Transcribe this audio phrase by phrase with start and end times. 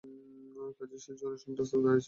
[0.77, 1.99] কাজেই সে ঝড়ের সময় রাস্তায় দাঁড়িয়ে ছিল।